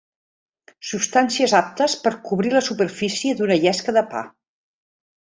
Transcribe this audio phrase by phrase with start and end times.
[0.91, 4.27] Substàncies aptes per cobrir la superfície d'una llesca de pa.